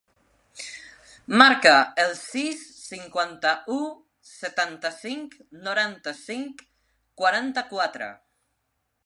[1.41, 3.77] Marca el sis, cinquanta-u,
[4.31, 5.37] setanta-cinc,
[5.69, 6.67] noranta-cinc,
[7.23, 8.11] quaranta-quatre.